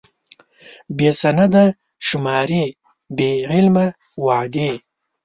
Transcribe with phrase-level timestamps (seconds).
[0.97, 1.65] بې سنده
[2.07, 2.65] شمارې،
[3.15, 3.85] بې عمله
[4.25, 4.71] وعدې.